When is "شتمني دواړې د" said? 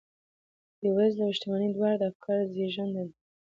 1.37-2.03